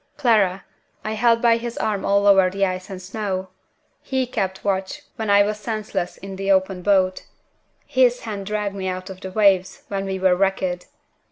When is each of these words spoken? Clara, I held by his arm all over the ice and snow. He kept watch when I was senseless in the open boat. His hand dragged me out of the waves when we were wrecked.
Clara, 0.17 0.65
I 1.05 1.11
held 1.11 1.43
by 1.43 1.57
his 1.57 1.77
arm 1.77 2.03
all 2.03 2.25
over 2.25 2.49
the 2.49 2.65
ice 2.65 2.89
and 2.89 2.99
snow. 2.99 3.49
He 4.01 4.25
kept 4.25 4.65
watch 4.65 5.03
when 5.15 5.29
I 5.29 5.43
was 5.43 5.59
senseless 5.59 6.17
in 6.17 6.37
the 6.37 6.49
open 6.49 6.81
boat. 6.81 7.27
His 7.85 8.21
hand 8.21 8.47
dragged 8.47 8.73
me 8.73 8.87
out 8.87 9.11
of 9.11 9.21
the 9.21 9.29
waves 9.29 9.83
when 9.89 10.05
we 10.05 10.17
were 10.17 10.35
wrecked. 10.35 10.87